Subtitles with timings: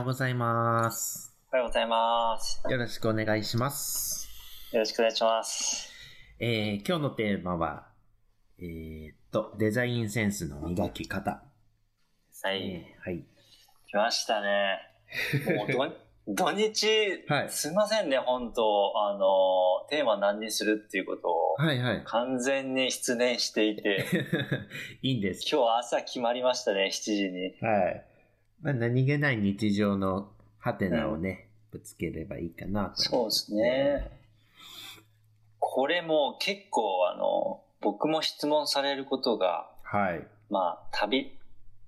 [0.00, 1.34] ようございます。
[1.52, 2.62] おはようございます。
[2.70, 4.28] よろしくお願いします。
[4.72, 5.92] よろしくお願いします。
[6.38, 7.86] えー、今日のテーマは、
[8.58, 11.42] えーっと、デザインセンスの磨き方。
[12.42, 12.62] はい。
[12.62, 13.24] えーはい。
[13.88, 14.78] 来ましたね。
[15.54, 15.94] もうど
[16.46, 16.86] 土日、
[17.28, 22.02] はいすいませんね、本当あの、テーマ何にするっていうことをはいはい。
[22.06, 24.06] 完全に失念していて、
[25.02, 25.44] いいんです。
[25.46, 27.54] 今日朝決まりましたね、7時に。
[27.60, 28.09] はい。
[28.62, 30.28] まあ、何気ない日常の
[30.58, 34.10] ハテナをね、ぶつければいいかなと思そうですね。
[35.58, 40.26] これも結構あの、僕も質問されることが、はい。
[40.50, 41.32] まあ、旅、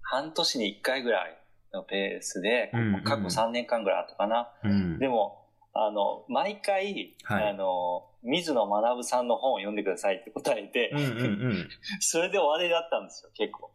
[0.03, 1.37] 半年に1回ぐらい
[1.75, 4.49] のペースで、うんうん過去3年間ぐらいあったかな。
[4.65, 4.99] うん。
[4.99, 5.45] でも、
[5.75, 11.69] あの、毎回、はいあの、水野学さんの本を読んでくださいって答えて、うんうんうん。
[12.01, 13.71] それで終わりだったんですよ、結構。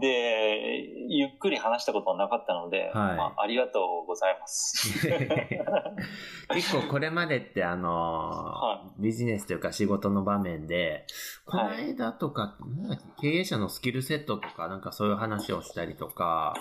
[0.00, 5.08] で、ゆっくり話したことはなかったので、はいまあ、ありがとうございます。
[6.52, 11.06] 結構これまでってあのーはビジネスというか仕事の場面で、
[11.46, 16.54] このはい間とか、なんだっけ経営者のスキルセットとか、なんかそういう話をしたりとか、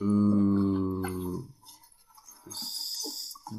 [0.00, 1.59] うー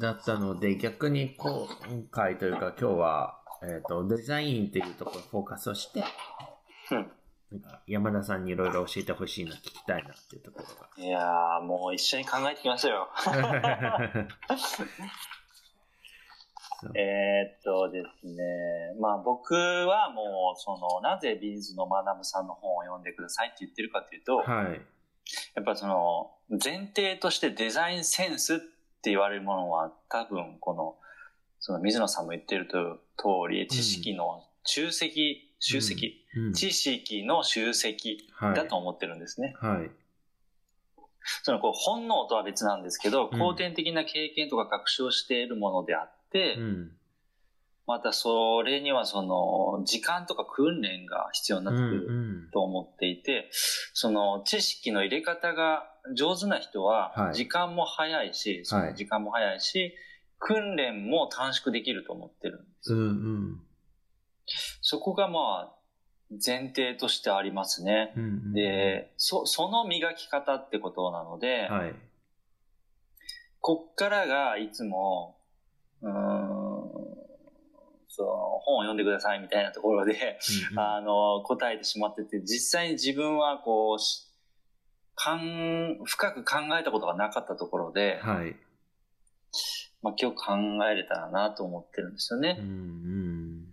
[0.00, 1.68] だったので、逆に今
[2.10, 6.04] 回というか今日は、えっ、と、デザインっていうところにフォーカスをして、
[6.90, 7.10] うん
[7.52, 10.88] なんか山田さんにいろいろ教えてほしいな、聞きたいなっていうところが。
[10.96, 13.10] いやー、もう一緒に考えてきましたよ。
[14.56, 14.84] そ
[16.88, 18.42] うえーっとですね、
[18.98, 24.80] まあ僕はもう、その、なぜビーズの学さんの本を読んでくださいって言ってるかというと、はい。
[25.54, 28.58] やっぱその、前提としてデザインセンスっ
[29.02, 30.96] て言われるものは多分この、
[31.60, 39.54] その水野さんも言ってると通り、知識の集積、集積、うん知識の集積はいだと思ってるんですね。
[39.60, 39.90] はい。
[41.42, 46.92] そのこう本能とは別なんですけど、うん後天的な経験とか学習をしているものであって、うん。
[47.86, 53.50] またそれにはその時間とか訓練が必要になってくるうんと思っていて、
[53.92, 59.94] その知識の入れ方が上手な人ははい時間も早いし、その時間も早いし、
[60.38, 62.94] 訓練も短縮できると思ってるんです。
[62.94, 63.60] うんうん
[64.80, 65.82] そこがまあ
[66.44, 68.12] 前提としてありますね。
[68.16, 68.52] うんうん。
[68.54, 71.94] で、そ、その磨き方ってことなので、はい。
[73.60, 75.36] こっからがいつも、
[76.00, 76.12] うーん、
[78.08, 78.28] その
[78.60, 80.38] 本を読んでくださいみたいなところで、
[80.70, 84.31] うんうんあの、答えてしまってて、実際に自分はこう、し
[85.22, 88.56] かん、深く考えたことがなかったところで、はい。
[90.02, 92.56] まあ今日考えれたらなと思ってるんですよね。
[92.58, 93.72] うんうん。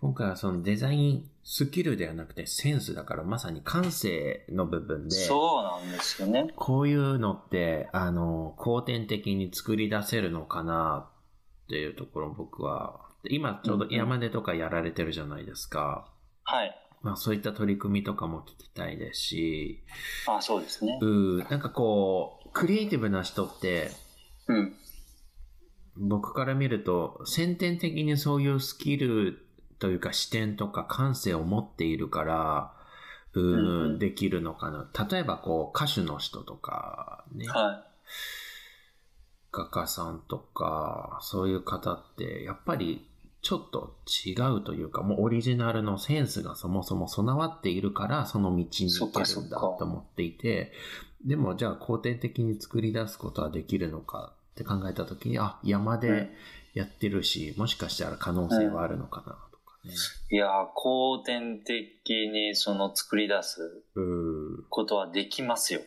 [0.00, 6.48] 今回はそのデザインスキルではなくてセンスだからまさに感性の部分で、そうなんですよね。
[6.54, 11.08] こういうのって、あの、後天的に作り出せるのかな
[11.64, 16.06] っていうところ僕は、今ちょうど山根とかやられてるじゃないですか。
[16.44, 16.87] はい。
[17.02, 19.82] まあそういった取り組みとかも聞きたいですし、
[20.26, 20.98] あそうですね。
[21.00, 23.90] うん、なんかこう、クリエイティブな人って、
[24.48, 24.74] うん。
[25.96, 29.46] 僕から見ると、先天的にそういうスキル
[29.78, 32.74] というか視点とか感性を持っているから、
[33.34, 34.88] ううんうんん、できるのかな。
[35.08, 37.84] 例えばこう、歌手の人とか、ね、は
[39.52, 43.06] 画家さんとか、そういう方って、やっぱり
[43.40, 50.72] ちょっと違うというか、もうオリジナルのセンスがそもそも備わっているから、その道に行けるんだと思っていて、
[51.24, 56.30] でもじゃあ後天的に作り出すことはできるのかって考えたときに、あ、山うんで
[56.74, 59.92] やってるし、もしかしたら可能性はあるのかなとかね。
[60.30, 60.34] い。
[60.34, 63.82] いやー、後天的にその作り出す
[64.68, 65.80] ことはできますよ。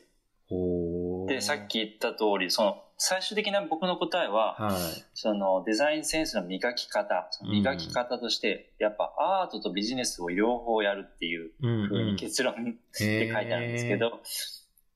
[1.33, 5.05] で、さっき言った通り、その、最終的な僕の答えは、はい。
[5.15, 12.15] そのデザインセンスの磨き方、磨き方として、やっぱアートとビジネスを両方やるっていううんふうにうん。
[12.17, 14.21] 結論で書いてあるんですけど、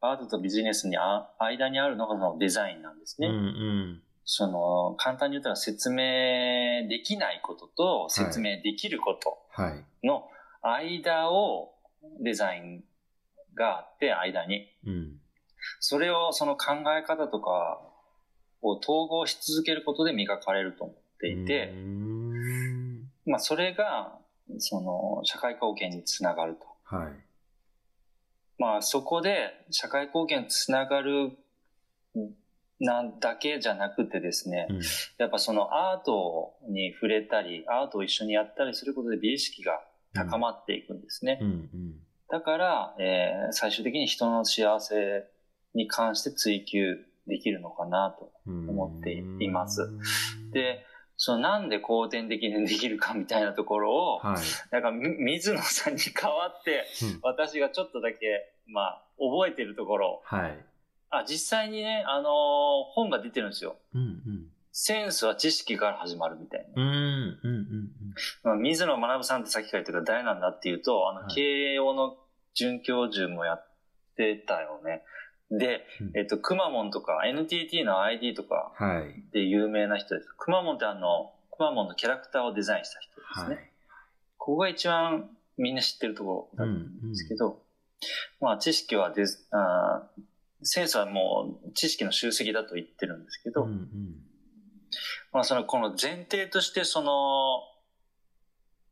[0.01, 3.27] アートとビジネスにあ間にあるのがそのデザインなんですね。
[3.27, 4.01] うんうん。
[4.23, 9.83] その、簡単に言ったら説明できないことと説明できることはい。
[10.05, 10.27] の
[10.61, 11.73] 間を
[12.21, 12.83] デザイン
[13.55, 14.67] があって、間に。
[14.85, 15.19] うん。
[15.79, 17.79] それをその考え方とか
[18.61, 21.73] を統合し続けることで磨かれると思っていて、
[23.25, 24.19] まあそれが、
[24.59, 26.65] その、社会貢献につながると。
[26.83, 27.13] はい。
[28.57, 31.31] まあそこで社会貢献につながる
[32.79, 34.81] なんだけじゃなくてですね、うん
[35.17, 39.81] やっぱそのアートに触れたり、アートを一緒にやったりすることで美意識が
[40.13, 41.39] 高まっていくんですね。
[41.41, 41.93] うんうん。
[42.29, 45.25] だから、えー最終的に人の幸せ
[45.75, 49.89] に関して追求できるのかなと思っています。
[50.51, 50.85] で、
[51.17, 54.43] そのなんで後天的にできるかみたいなところを、はい。
[54.71, 58.17] なんかみ水野さんに代わって、うん私がちょっとだけ、
[58.67, 60.65] まあ、覚えてるところ、はい。
[61.09, 62.31] あ、実際にね、あのー
[62.93, 63.77] 本が出てるんですよ。
[63.93, 64.21] うん
[64.77, 66.83] センスは知識から始まるみたいな。
[66.83, 66.89] うん。
[66.89, 67.89] うんうんうん
[68.43, 72.17] まあ、水野学さんってさっきから言ってるから誰なんだっていうと、あの、はい慶応の
[72.53, 73.67] 准教授もやっ
[74.17, 75.01] てたよね。
[75.51, 78.71] で、うんえっと、くまモンとか NTT の ID とか。
[79.31, 80.27] で有名な人です。
[80.37, 83.55] くまモンってあの、くまモンのキャラクターをデザインした人ですはね。
[83.55, 83.57] い。
[84.37, 87.61] ここが一番みんな知ってるところなんですけど、
[88.41, 90.21] まあ知識はデザあー
[90.63, 94.15] センスはもう知識の集積だと言ってるんですけど、うんうん。
[95.31, 97.61] まあそのこの前提としてその、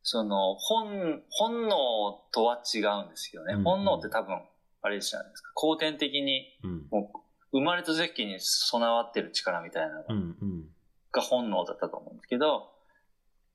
[0.02, 3.54] その本、本能とは違うんですよね。
[3.54, 4.40] うんうん本能って多分、
[4.84, 5.50] あれじゃないですか。
[5.54, 6.86] 後天的にうん。
[6.90, 7.10] も
[7.52, 10.64] う生まれた時に備わってる力みたいなのうんうん。
[11.10, 12.70] が本能だったと思うんですけど、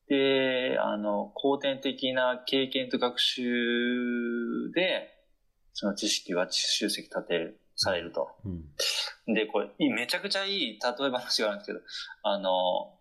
[0.08, 5.14] で、あの、後天的な経験と学習で、
[5.74, 8.30] その知識は集積立てる、されると。
[8.44, 9.34] うん。
[9.34, 11.80] で、これ、いめちゃくちゃいい例え話があるんですけど、
[12.24, 12.98] あの、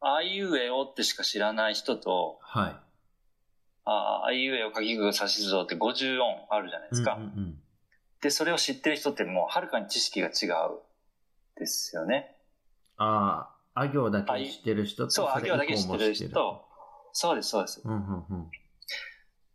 [0.00, 2.83] あいうえおってしか知らない人と、はい。
[3.84, 7.14] ああいうえおかきぐさしずぞって50音あるじゃないですか。
[7.14, 7.58] うんうん
[8.24, 10.80] で、それを知ってる人ってもうはるかに知識が違う
[11.58, 12.34] ですよね。
[12.96, 16.64] ああ、あ行だけ知ってる人と、そう、あれ行だけ知ってる人。
[17.12, 17.82] そうです、そうです。
[17.84, 18.24] うんうん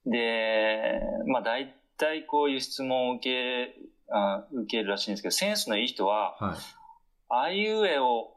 [0.06, 0.12] うん。
[0.12, 3.76] で、まあ大体こういう質問を受け、
[4.12, 6.58] あ受けるらしいんですけど、センスのいい人は、はい。
[7.30, 8.36] あいうえお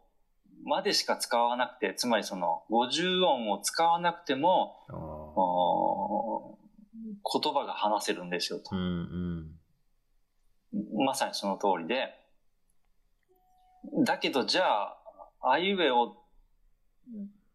[0.65, 5.22] までしか使わなくて、つまりその50音を使わなくても、
[7.25, 8.79] 言葉が話せるんですよとう。
[8.79, 8.81] ん
[10.73, 11.05] うん。
[11.05, 12.15] まさにその通りで。
[14.05, 14.97] だけどじゃあ、
[15.43, 16.17] あいうえお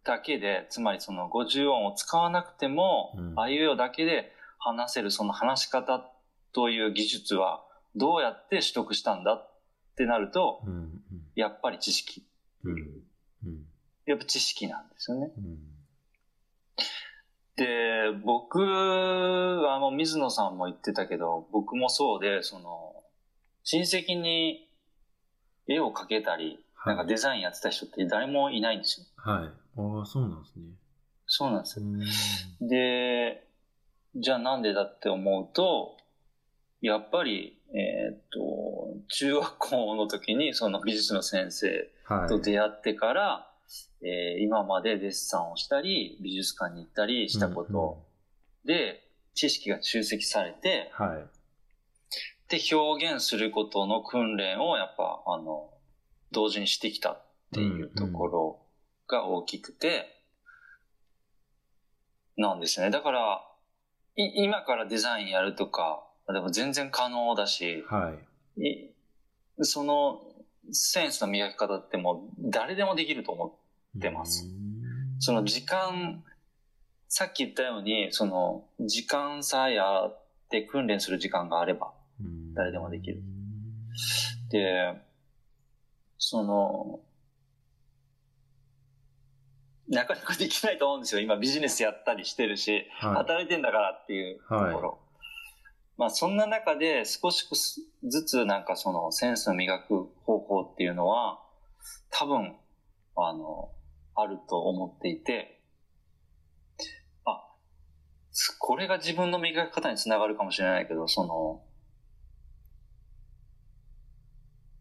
[0.03, 6.09] だけで、つまりその50音を使わなくても、うんあいうえおだけで話せるその話し方
[6.53, 7.63] という技術は
[7.95, 9.50] どうやって取得したんだっ
[9.95, 11.01] てなると、うんうん。
[11.35, 12.25] やっぱり知識。
[12.63, 12.74] うん
[13.45, 13.68] うん
[14.07, 15.31] やっぱ知識なんですよね。
[15.38, 15.57] うん。
[17.57, 23.04] で、僕、あの、水野さんも言ってたけど、僕もそうで、その、
[23.63, 24.69] 親戚に
[25.68, 29.07] 絵を描けたり、はいなんかデザインやってた人って誰もいないんですよ。
[29.18, 29.45] はい。
[29.45, 30.65] ああ、そうなんですね。
[31.25, 31.89] そうなんですうよ。
[32.63, 32.68] ん。
[32.69, 33.44] で、
[34.15, 35.98] じゃあなんでだって思うと、
[36.81, 42.30] やっぱり、えーっと、中学校の時にその美術の先生はい。
[42.30, 43.47] と出会ってから、
[44.02, 48.06] えー今までデッサンをしたり、美術館に行ったりしたこと
[48.66, 49.04] で、
[49.34, 51.14] 知識が集積されて、うんうん。
[51.14, 51.28] はい。
[52.50, 55.69] で、表現することの訓練をやっぱ、あの、
[56.31, 58.60] 同時にしてきたっていうところ
[59.08, 60.06] が大きくて、
[62.38, 62.90] なんですね。
[62.90, 63.44] だから、
[64.16, 68.13] い今からデザインやるとか、でも全然可能だし、は
[68.58, 68.63] い。
[68.63, 68.90] い
[69.62, 70.22] その
[70.72, 73.52] センスの磨き方ってもう誰でもできると思う。
[74.00, 74.68] 出ますうん
[75.19, 76.24] その時間、
[77.08, 81.91] さっき言ったように、その時間さえあって訓練する時間があれば、
[82.22, 83.22] うん誰でもできる。
[84.50, 84.94] で、
[86.20, 87.00] その、
[89.89, 91.22] なかなかできないと思うんですよ。
[91.22, 93.15] 今ビジネスやったりしてるし、はい。
[93.15, 95.00] 働いてんだからっていうところ。
[95.98, 97.48] まあそんな中で少し
[98.03, 101.39] ずつなんかそのセンスの磨く方法っていうのは
[102.12, 102.55] 多分
[103.17, 103.72] あの、
[104.15, 105.60] あると思っていて、
[107.25, 107.51] あ、
[108.60, 111.63] これが自分の磨き方につながるかもしれないけど、その、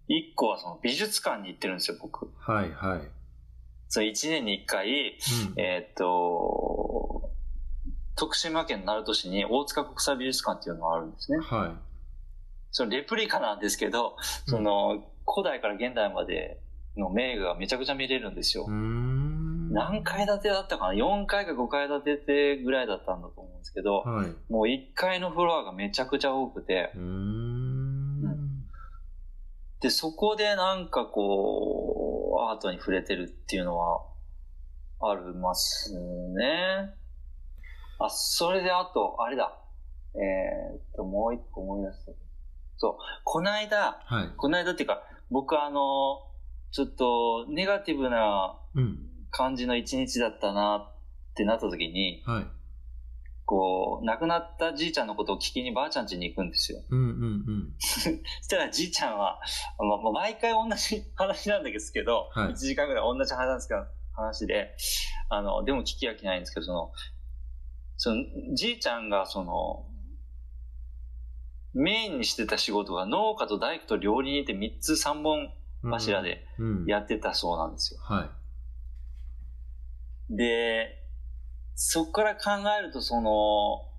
[0.08, 2.30] 一個はその美術館に行ってるんですよ、僕。
[2.38, 3.00] はい、はい。
[3.88, 7.30] その一年に一回、うんえーっと、
[8.16, 11.38] 徳島県鳴門市に大塚国際美術館っていうのがあるんですね。
[11.38, 11.74] は
[12.70, 16.60] そのレプリカなんですけど、その古代から現代まで
[16.96, 18.66] の名画がめちゃくちゃ見れるんですよ。
[18.68, 24.28] 何階建てだったかな ?4 階か5階建てぐらいだったんだと思うんですけど、はい。
[24.50, 28.66] もう1階のフロアがめちゃくちゃ多くて、うーん。
[29.80, 34.02] で、そこでなんかこう、アートに触れてるっていうのは、
[35.00, 36.94] ありますね。
[37.98, 39.58] あ、それであと、あれだ。
[40.14, 42.12] えーっと、もう一個思い出した。
[42.78, 44.30] そう、この間、はい。
[44.36, 46.22] この間っていうか、僕あの、
[46.72, 48.98] ちょっとネガティブなうん。
[49.30, 52.46] 感じの一日だったなってなった時に、はい。
[53.44, 56.82] こう、亡くなったじいちゃんのことを聞きにばあちゃん家に行くんですよ。
[56.90, 57.06] うんうんう
[57.52, 57.74] ん。
[57.78, 58.18] そし
[58.48, 59.38] たらじいちゃんは、
[59.78, 64.74] まあ、まあ毎回同じ話なんですけど、はい1時間ぐらい同じ話なんですけど、話で、
[65.28, 66.92] あの、でも聞き飽きないんですけど、その、
[67.96, 69.86] その、じいちゃんがその、
[71.76, 75.52] メインにしてた仕事が農家と大工と料理人って3つ3本
[75.82, 76.86] 柱でうん。
[76.86, 78.00] やってたそうなんですよ。
[78.02, 78.30] は
[80.30, 80.36] い。
[80.36, 81.04] で、
[81.74, 83.90] そこから考えると、その、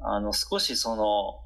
[0.00, 1.40] あの、少しその、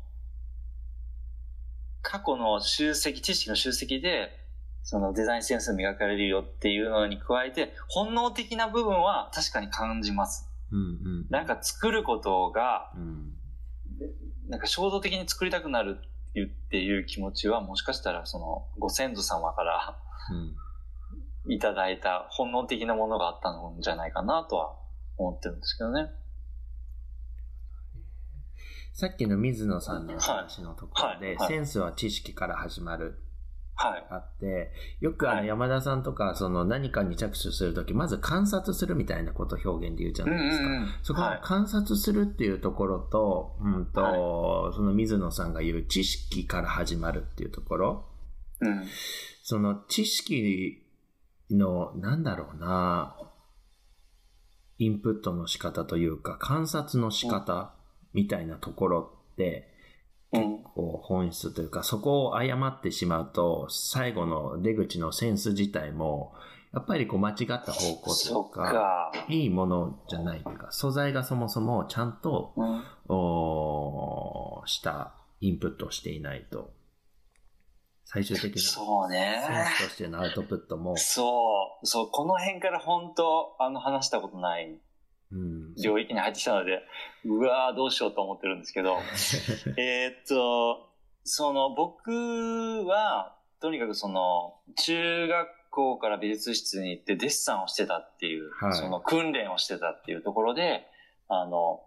[2.02, 4.44] 過去の集積、知識の集積で、
[4.82, 10.48] そのデザインセンス磨かれるよっていうのに加えて、本能的な部分は確かに感じます。
[10.72, 11.26] うんうん。
[11.30, 13.32] なんか作ることが、うん。
[14.48, 15.98] なんか衝動的に作りたくなる
[16.38, 19.98] っていう気持ちは、もしかしたらその、ご先祖様から
[20.30, 20.56] うん。
[21.48, 24.74] いただいた本能的なものがあったんじゃないかなとは
[25.16, 26.10] 思ってるんですけどね。
[28.92, 33.14] さっきの水野さんの話のところで、はいはいセンスは知識から始まるはい。
[33.76, 40.64] あって、よくあのはい山田さんとか、その何かに着手するとき、まず観察するみたいなことを表現で言うじゃないですか。
[41.02, 48.04] そこは観察するっていうところと、うんと、はその水野さんが言う知識から始まるっていうところ、
[48.60, 48.84] うん。
[49.42, 50.82] その知識
[51.50, 53.16] の、なんだろうな、
[54.78, 57.74] インプットの仕方というか、観察の仕方
[58.12, 59.75] みたいなところって、うん。
[60.74, 66.34] こう本質というか、そこを誤ってしまうと、最後の出口のセンス自体も、
[66.72, 69.12] やっぱりこう間違った方向とか、か。
[69.28, 72.84] いいものじゃないというか、素材がそもそもちゃんと、うん。
[73.08, 76.70] おーしたインプットをしていないと、
[78.04, 79.42] 最終的なセンそうね。
[79.78, 81.86] スとしてのアウトプットも、そう。
[81.86, 84.78] そう、この辺から本当、あの、話したことないうん、
[85.32, 86.82] 領域に入ってきたので、
[87.24, 88.98] うわーどうしようと思ってるんですけど、
[89.76, 90.88] えーっと、
[91.24, 92.10] その、僕
[92.86, 98.72] は、とにかくその、中学校から美術室に行ってデッサンをしてたっていう、はい。
[98.74, 100.86] その訓練をしてたっていうところで、
[101.28, 101.82] あの、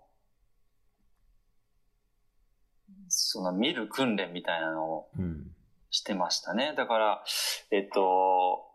[3.08, 5.52] その見る訓練みたいなのをうん、
[5.90, 6.74] してましたね。
[6.76, 7.24] だから、
[7.72, 8.70] えっと、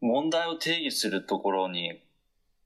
[0.00, 2.03] 問題を定義するところに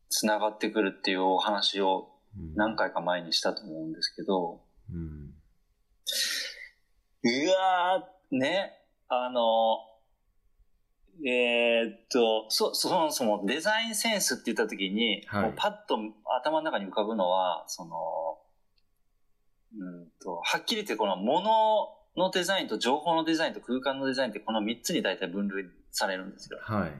[0.08, 2.54] つながってくるっていうお話をうん。
[2.54, 4.60] 何回か前にしたと思うんですけど、
[4.92, 5.34] うん、
[7.22, 8.72] うわー、ね、
[9.08, 9.78] あの、
[11.26, 15.52] えーっと、そ、そもそもデザインセンスって言った時に、はい。
[15.56, 15.98] パッと
[16.40, 17.90] 頭の中に浮かぶのは、その、
[19.76, 26.58] うんと、はっきり言ってこの物のデザインと情報のデザインと空間のデザインってこの3つに大体分類されるんですよ。
[26.62, 26.92] はい。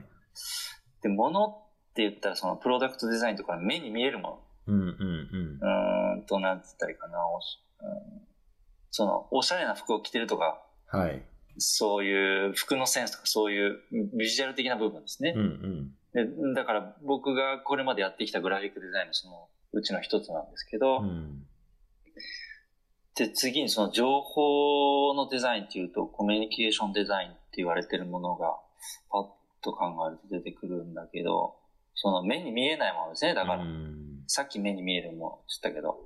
[1.01, 6.15] で、物って言ったらそのプロダクトデザインとか目に見えるもうん、うん、の。
[6.15, 7.17] うーんと、なんつったらいいかな。
[7.27, 8.21] おしうん
[8.91, 10.61] その、おしゃれな服を着てるとか、
[10.93, 10.99] うん。
[10.99, 11.23] はい。
[11.57, 13.79] そういう服のセンスとかそういう
[14.13, 15.91] ビジュアル的な部分ですねうん、。
[16.13, 16.53] うん。
[16.53, 21.43] でだから僕がこれまでやってきたグラフィックデザインのそのうちの一つなんですけど、うん、
[23.15, 28.57] で、次にその情報のデザインっていうとコミュニケーションデザインって言われてるものが
[29.11, 29.27] パッ
[29.61, 31.58] と考えると出てくるんだけど、
[32.01, 33.33] その目に見えないものですね。
[33.33, 35.99] だから、うん、さっき目に見えるものって言ったけど。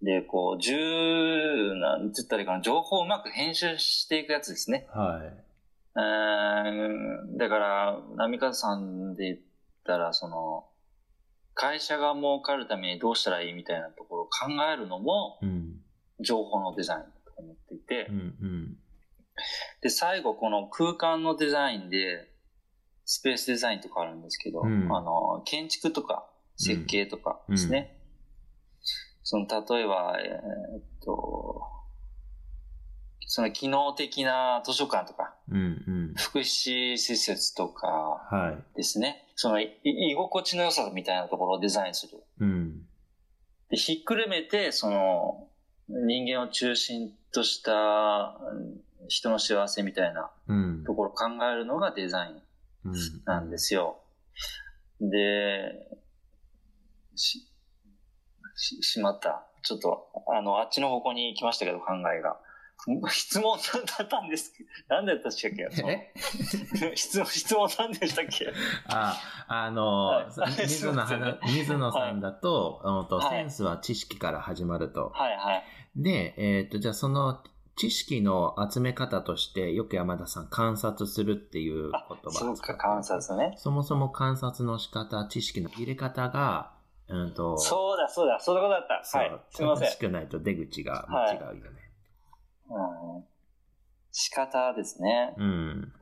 [0.00, 4.86] で、こう、十、なんて言ったらいいかな、情報をうまく編集していくやつですね。
[4.94, 5.26] はい。
[5.26, 9.38] うーんだから、波風さんで言っ
[9.84, 10.66] たら、その、
[11.54, 15.80] 会社が儲かるためにどうしたらいいみたいなところを考えるのも、うん、
[16.20, 18.76] 情報のデザインだと思っていてう、ん、うん。
[19.80, 22.28] で、最後、この空間のデザインで、
[23.10, 26.26] スペースデザインとかあるんですけど、うんあの、建築とか
[26.58, 27.96] 設計とかですね。
[29.22, 31.62] その、例えば、えーっと、
[33.20, 36.14] その機能的な図書館とか、うん、うん。
[36.18, 38.76] 福祉施設とかはい。
[38.76, 39.26] ですね。
[39.36, 42.22] そのい居心地の良さみたいなところをデザインする。
[42.40, 42.82] うん、
[43.70, 45.48] で、ひっくるめて、その、
[45.88, 50.84] 人間を中心としたうん人の幸せみたいなうん。
[50.84, 52.42] ところを考えるのがデザインうん
[53.24, 54.00] なんですよ。
[55.00, 55.72] で、
[57.14, 57.46] し、
[58.56, 59.46] し、しまった。
[59.62, 62.40] ちょっと、あの、あっちの方向に行きましたけど、考えが。
[63.10, 63.58] 質問
[63.98, 65.48] だったんですけど、何だったっけ
[65.84, 66.12] え？
[66.94, 68.52] 質問、質問何でしたっけ？
[68.86, 71.04] あ、あの、はい水野
[71.44, 75.10] 水野さんだと、うんとはいセンスは知識から始まると。
[75.12, 75.64] はいはい。
[75.96, 77.42] で、えっ、と、じゃあその
[77.78, 83.54] 知識の集め方として、よく山田さん、観察するっていう言葉をそうか、観察ね。
[83.56, 86.72] そもそも観察の仕方、知識の入れ方が、
[87.08, 89.04] うんと、そうだ、そうだ、そういうことだった。
[89.04, 89.40] そうはい。
[89.50, 89.98] すみません正し。
[89.98, 91.90] くないと出口が違うよね。
[92.68, 93.24] うん。
[94.10, 95.34] 仕方ですね。
[95.38, 95.92] うん。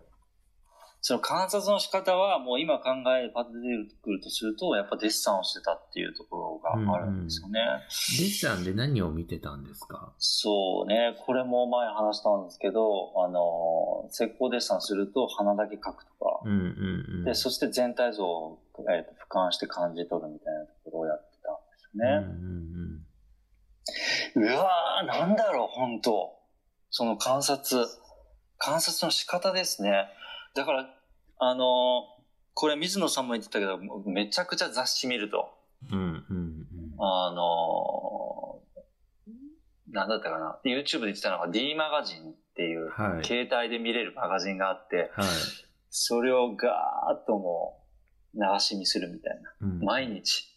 [1.06, 7.60] その観察の仕方は、もう今考え、パッと出てくるとすると、やっぱデッサンをしてたっていうところがあるんですよね。
[8.18, 10.12] デッサンで何を見てたんですか？
[10.18, 17.24] そうね、これも前話したんですけど、あの、石膏デッサンすると鼻だけ描くとか、うんうんうん。
[17.24, 18.58] で、そして全体像を、
[18.90, 22.04] えーと俯瞰して感じ取るみたいなところをやってたんですうんう
[24.42, 24.54] よんね。
[24.54, 26.34] うわー、なんだろう、本当
[26.90, 27.86] その観察、
[28.58, 30.08] 観察の仕方ですね。
[30.56, 30.95] だから、
[31.38, 32.04] あの、
[32.54, 35.50] これ水野さんも言ってたけど、めちゃくちゃ雑誌見ると、
[35.92, 35.98] うん。
[35.98, 36.94] うんうんうん。
[36.98, 38.60] あの、
[39.90, 43.24] なんだったかな、YouTube で言ってたのが D マガジンっていう、はい。
[43.24, 45.26] 携帯で見れるマガジンがあって、はい。
[45.90, 47.82] それをガーッとも
[48.34, 49.50] う流し見するみたいな。
[49.62, 50.52] うん毎日。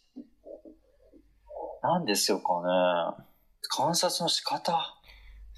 [1.82, 3.24] なんですよかね。
[3.68, 4.99] 観察の仕方。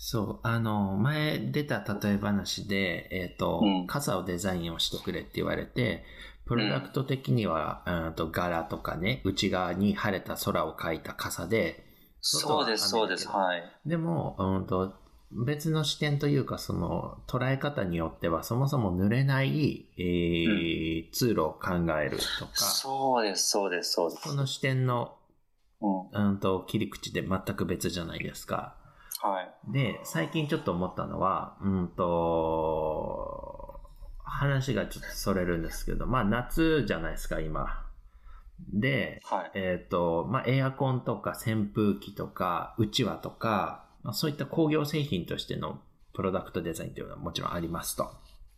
[0.05, 6.03] そう、あの、前出た例え話で、えっ、と、うん傘をデザインをしてくれって言われて、
[6.45, 11.87] プロダクト的には、うん、と柄とかね、内側に晴れた空を描いた傘で、
[12.21, 13.29] そうです、そうです。
[13.29, 13.63] 雨はい。
[13.87, 14.93] でも、うんと、
[15.31, 24.29] 別の視点というか、その、捉え方によっては、そもそも濡れない、えー通路を考えるとか、そうです、そうです、そうです。
[24.31, 25.17] その視点の、
[25.81, 26.31] うん。
[26.31, 28.82] うんと、切り口で全く別じゃないですか。
[29.23, 29.73] はい。
[29.73, 33.81] で、最近ちょっと思ったのは、うんと、
[34.25, 37.87] 話がちょっとそれるんですけど、まあ夏じゃないですか、今。
[38.73, 39.51] で、はい。
[39.55, 45.81] えっ、と、まあエアコンとか扇風機とか、うちわとか、まあ、そういった工業製品としての
[46.15, 48.11] プロダクトデザインというのはもちろんありますと。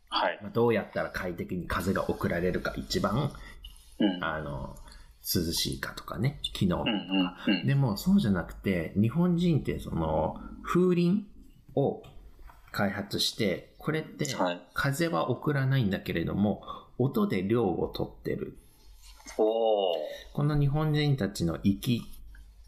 [0.08, 0.38] はい。
[0.40, 3.30] まあどうやったら快適に風が送られるか一番、
[3.98, 4.24] うん。
[4.24, 4.76] あの、
[5.24, 7.66] 涼しいかとかね、機能うん、うん、うん。
[7.66, 11.22] でもそうじゃなくて、日本人ってその風鈴
[11.74, 12.02] を
[12.72, 16.62] 開発して、これってはい風は送らないんだけれども、
[16.98, 18.56] 音で量を取ってる。
[19.36, 22.02] この日本人たちの息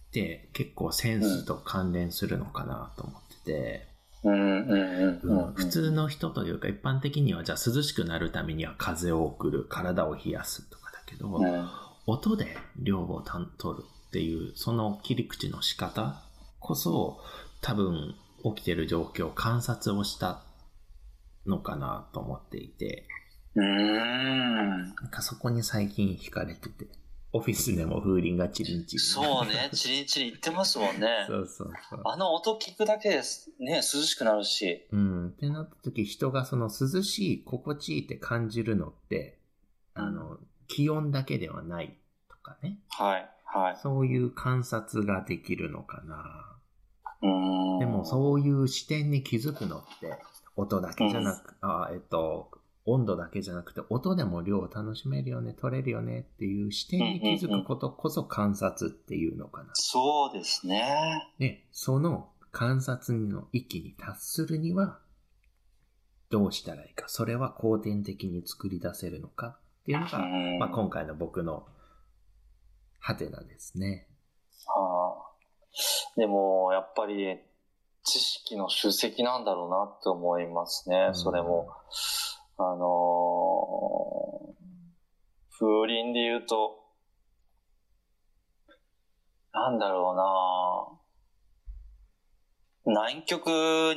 [0.08, 3.96] って結構センスと関連するのかなと思ってて。
[4.22, 11.68] 普通の人というか一般的にはじゃあ涼しくなるためには風を送る、体を冷やすとかだけど、うん。
[12.06, 13.22] 音で量を
[13.58, 16.22] 取るっていうその切り口の仕方
[16.60, 17.18] こそ
[17.60, 18.14] 多分
[18.54, 20.42] 起きてる状況観察をした
[21.46, 23.06] のかなと思っていて
[23.56, 24.78] うーん。
[24.78, 26.86] なんかそこに最近惹かれてて
[27.32, 31.08] オフィスでも風鈴がチリンチリンそうね、チリンチリン言ってますもんね。
[31.28, 33.50] そうそうそうあの音聞くだけです。
[33.58, 34.86] ね、涼しくなるし。
[34.92, 39.38] うんってなった時人がその涼しい心地いいって感じるのって
[39.94, 40.38] あの
[40.68, 41.96] 気温だけではない
[42.28, 43.76] とかねはい、はい。
[43.82, 46.56] そういう観察ができるのかな
[47.22, 47.78] うーん。
[47.78, 50.18] でもそういう視点に気づくのって、
[50.56, 52.50] 音だけじゃなく、あえっと、
[52.86, 59.70] 温度だけじゃなくて、音でも量を楽しめるよね、取れるよねっていう視点に気づくことこそ観察っていうのかな。
[59.74, 61.28] そうですね。
[61.38, 65.00] で、その観察の域に達するには、
[66.30, 67.08] どうしたらいいか。
[67.08, 71.66] それは後天的に作り出せるのかっていうのが、うんまあ、今回の僕の
[72.98, 74.08] ハテナですね。
[74.66, 77.38] はあ、でも、やっぱり、
[78.02, 81.68] 知識の集積なんだろうなって思いますね、うんそれも。
[82.58, 84.56] あのー
[85.58, 86.84] 風鈴で言うと、
[89.54, 90.12] なんだろ
[92.84, 93.46] うな南極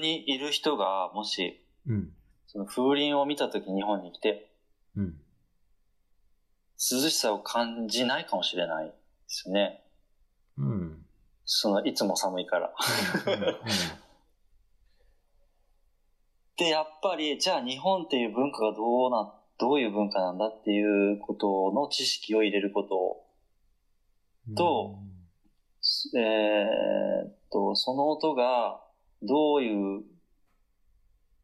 [0.02, 2.14] にいる人が、もし、うん。
[2.48, 4.54] その風鈴を見たとき日本に来て、
[4.96, 5.22] うん。
[6.80, 8.94] 涼しさを感じないかもしれないで
[9.28, 9.84] すね。
[10.58, 11.06] うん。
[11.46, 12.74] その、いつも寒いから。
[16.58, 20.38] で、やっぱり、じゃあ日本っていう文化がどうな、どういう文化なん。
[20.38, 23.26] だっていうことの知識を入れること
[24.48, 24.56] うん。
[24.56, 25.00] と
[26.16, 28.82] えーっと、その音が
[29.22, 30.04] どういう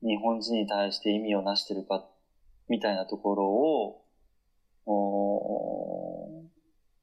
[0.02, 2.06] 日本人に対して意味をなしてるか、
[2.69, 4.05] みたいなところを、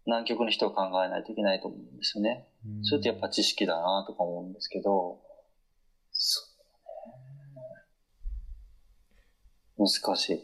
[0.07, 2.49] 南極の人は考えないといけないと思うんですよね。
[2.67, 5.19] うんそれってやっぱ知識だなとか思うんですけど、
[6.13, 6.43] そ
[9.79, 9.91] うね。
[10.07, 10.41] 難しい。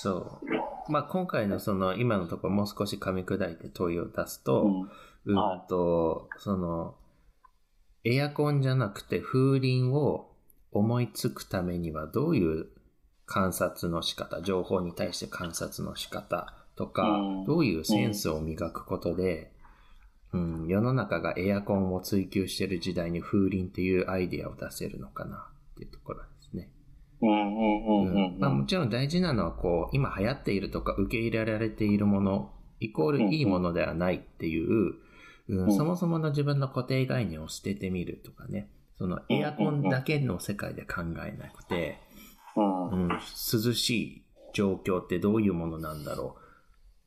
[0.00, 0.40] そ
[0.88, 0.92] う。
[0.92, 4.90] まあ、今回のその、今のところもう少し噛み砕いて問いを出すと、うん。
[5.26, 6.94] うんはと、その、
[8.04, 10.32] エアコンじゃなくて風鈴を
[10.72, 12.68] 思いつくためにはどういう
[13.26, 17.44] 観察の仕方、情報に対して観察の仕方とか、うん。
[17.44, 19.52] どういうセンスを磨くことで、
[20.32, 26.70] うん、世の中がエアコンを追求している時代に風鈴っていうアイディアを出せるのかなっていうところですね。
[27.20, 34.94] もちろん大事なのはこう今流行っているとか受け入れられているものイコールいいものではないっていう、
[35.48, 35.76] うんうん。
[35.76, 38.70] そもそもの自分の固定概念を捨ててみるとかね。
[38.98, 41.98] そのエアコンだけの世界で考えなくて、
[42.56, 42.90] うん。
[42.90, 43.18] うん、涼
[43.72, 46.47] しい状況ってどういうものなんだろう、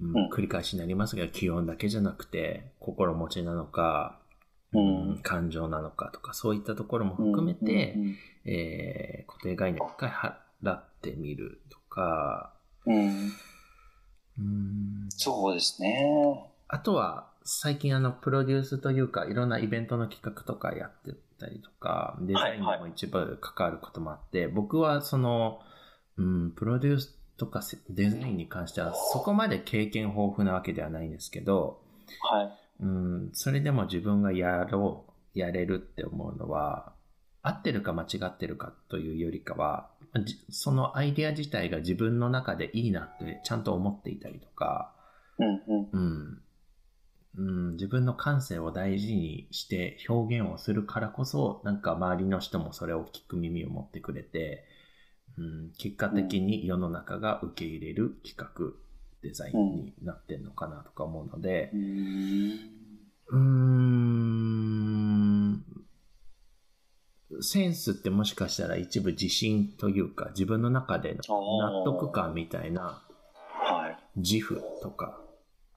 [0.02, 0.26] うん。
[0.26, 0.30] うん。
[0.30, 4.20] 繰り返しになりますが気温だけじゃなくて心持ちなのか、
[4.74, 5.20] うん。
[5.22, 12.54] 感情なのかとかそういったところも含めて、うんえー固定概念を一回払ってみるとか、
[12.86, 13.32] うん。
[15.10, 16.50] そうですね。
[16.68, 25.60] あとは、最近あの、プロデュースというか、いろんなイベントの企画とかやってたりとか、デザインにも一部関わることもあって、僕はその、
[26.18, 31.82] うん、プロデュースとかせデザインに関しては、そこまで経験豊富なわけではないんですけど、
[32.22, 32.52] はい。
[32.82, 36.94] うん、それでも自分がやろう、やれるって思うのは、
[37.42, 39.90] 合ってるか間違ってるかというよりかは、
[40.24, 44.94] じそのアイデア自体が自分の中でいいなってちゃんと思っていたりとか、
[45.40, 46.42] うんうんうん、
[47.38, 54.64] うん、自分の感性を大事にして表現をするからこそ、なんか周りの人もそれを聞く耳を持ってくれて、
[55.38, 58.74] うん、結果的に世の中が受け入れる企画、
[59.22, 61.82] デザインになってんのかなとか思うのでう、ん。
[63.28, 63.38] うー
[67.38, 71.22] ん、センスってもしかしたら一部自信というか、自分の中での
[71.60, 73.02] 納得感みたいな
[73.62, 74.20] はい。
[74.20, 75.18] 自負とか、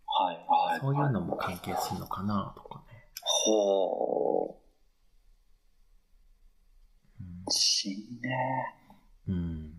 [0.07, 0.37] はい。
[0.49, 0.81] はい。
[0.81, 3.05] そういうのも関係するのかなとかね。
[3.23, 4.64] ほう。
[7.21, 8.84] うん自信ね。
[9.28, 9.72] うん、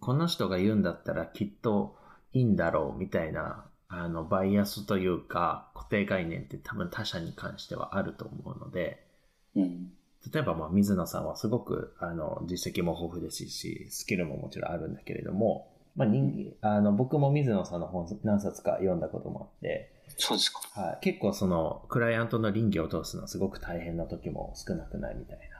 [0.00, 1.96] この人が言うんだったらきっと
[2.32, 9.06] いいんだろうみたいな、あの、バイアスというか固定概念って多分他者に関してはあると思うので、
[9.54, 9.92] うん。
[10.32, 20.60] 例えばまあ水野さんはすごくあの実績も豊富ですし、スキルももちろんあるんだけれども、まあ人あの僕も水野さんの本何冊か読んだこともあって、そうですか。
[20.80, 25.51] はい、結構そのクライアントの倫理を通すのはすごく大変な時も少なくないみたいな。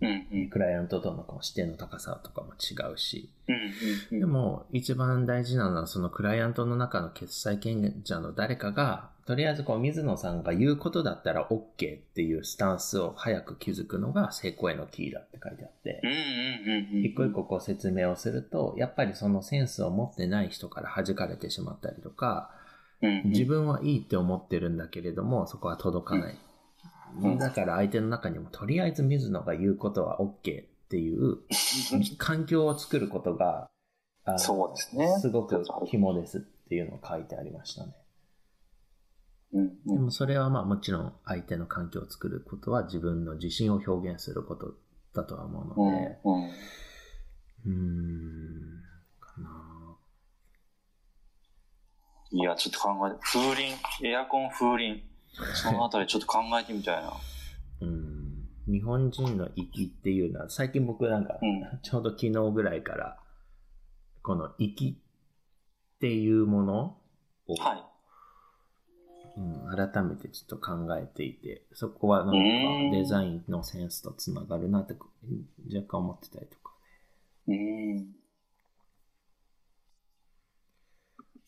[0.00, 0.50] うんうん。
[0.50, 3.56] クライアントとのこう視点の高さとかも違うし、うん
[4.12, 4.20] うん。
[4.20, 17.04] でも、一番大事なのは、そのクライアントの中の決済権者の誰かが、とりあえずこう、水野さんが言うことだったら OK っていうスタンスを早く気づくのが成功へのキーだって書いてあってうん、うんうんうん。
[17.04, 22.50] 一個一個こう説明をすると、やっぱりそのセンスを持ってない人から弾かれてしまったりとか。
[23.24, 26.38] 自分はいいって思ってるんだけれども、そこは届かない。
[27.22, 31.38] うんだから相手の中にも、とりあえず水野が言うことは OK っていう
[32.18, 33.70] 環境を作ることが、
[34.38, 37.94] そうですねすごく肝ですっていうのを書いてありましたね。
[39.52, 39.94] うんうん。
[39.94, 44.74] でもそれはまあもちろん相手の環境を作ることは自分の自信を表現すること
[45.14, 46.44] だとは思ううんので、うん。
[46.44, 48.82] うーん、
[49.20, 49.96] かな。
[52.32, 55.15] いや、ちょっと考えて、風鈴、エアコン風鈴。
[55.54, 57.12] そのあたりちょっと考えてみたいな。
[57.82, 61.80] うん、日本人の粋っていうのは、最近僕なんか、うん。
[61.82, 63.18] ちょうど昨日ぐらいから、
[64.22, 64.98] この粋
[65.96, 66.98] っていうもの
[67.48, 67.84] を、はい。
[69.38, 72.42] うん、改めてちょっと考えていて、そこはなんかう
[72.88, 74.94] んデザインのセンスとつながるなって
[75.74, 76.72] 若干思ってたりとか
[77.46, 77.56] ね。
[77.56, 78.16] うん。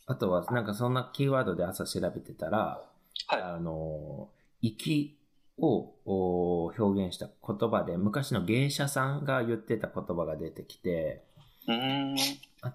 [0.06, 2.82] あとはなんかそんなキーワードで朝調べてたら、
[3.28, 3.42] はい。
[3.42, 4.30] あの、
[4.62, 5.18] 粋
[5.58, 11.24] をお表現した言葉で昔の芸者さんが言ってた言葉が出てきて、
[11.68, 12.16] うん。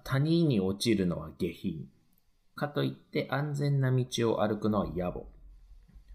[0.04, 1.88] 谷に落ちるのは下品。
[2.54, 5.24] かといって安全な道を歩くのは野暮。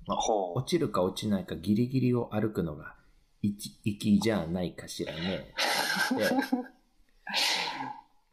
[0.08, 0.18] まあ。
[0.56, 2.96] 落ちるか落ちないかギリギリを歩くのが
[3.42, 5.20] 粋じゃないかしらね。
[5.20, 6.24] で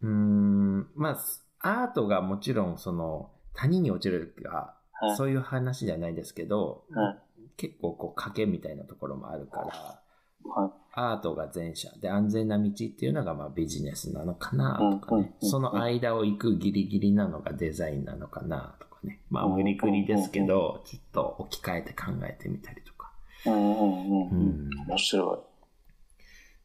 [0.02, 1.18] うーん、ま
[1.60, 5.16] あ、アートがもちろんその谷に落ちるがはい。
[5.16, 7.18] そういう話じゃないですけど、はい。
[7.56, 9.66] 結構こう賭けみたいなところもあるから、
[10.50, 10.70] はい。
[10.92, 23.12] アートが前者で安全な道っていうのがまあビジネスなのかなとかね、うんその間を行くギリギリなのがデザインなのかなとかね、まあうん無理くりですけど、ちょっと置き換えて考えてみたりとか。
[23.46, 24.68] うんうんうんううん。
[24.68, 25.46] ん面白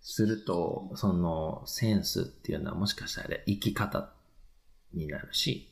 [0.02, 4.12] すると、そのセンスっていうのはもしかしたら生き方
[4.94, 5.71] になるし、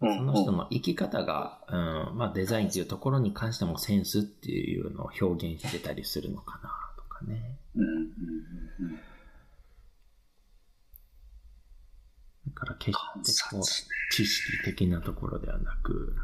[0.00, 7.58] その人の生き方が、うん、まあデザインっていうところに関してもセンスっていうのを表現してたりするのかなとかね。
[12.46, 12.92] だから決
[13.24, 13.62] してこう、
[14.12, 16.14] 知識的なところではなく、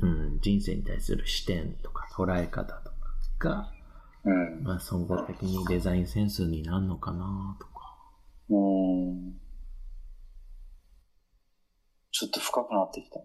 [0.00, 2.96] うん、人生に対する視点とか捉え方とか
[3.38, 3.72] が、
[4.62, 7.72] まあ総合的にデザインセンスになるのかなとか。
[8.48, 9.41] うん。
[12.12, 13.20] ちょっと深くなってきた。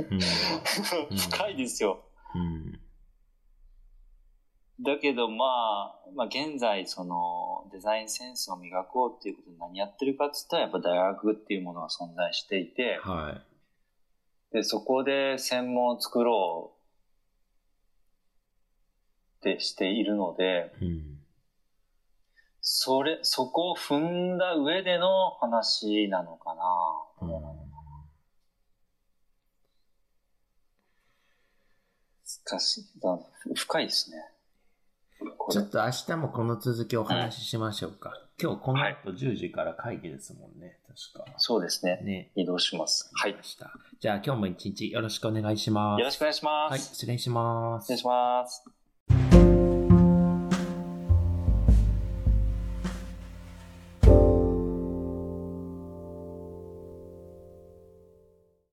[0.00, 0.18] うん。
[1.16, 2.02] 深いですよ。
[2.34, 2.80] うん。
[4.80, 13.38] だけどまあ、まあ現在そのデザインセンスを磨こうっていうことで何やってるかって言ったらやっぱ大学っていうものが存在していて、は
[14.50, 14.54] い。
[14.54, 16.72] で、そこで専門を作ろ
[19.42, 21.18] うってしているので、うん。
[22.62, 26.64] それ、そこを踏んだ上での話なのかな。
[27.20, 27.61] うん
[32.44, 32.84] 難しい。
[33.00, 33.18] だ
[33.54, 34.16] 深いですね。
[35.50, 38.12] ちょっと明日もこの続きお話ししましょうか。
[38.40, 40.78] 今日この後10時から会議ですもんね、
[41.14, 41.32] 確か。
[41.38, 42.00] そうですね。
[42.02, 42.30] ね。
[42.34, 43.10] 移動します。
[43.14, 43.36] はい。
[44.00, 46.00] じゃあ今日も一日よろしくお願いします。
[46.00, 46.70] よろしくお願いします。
[46.70, 47.84] はい、失礼します。
[47.84, 48.81] 失礼します。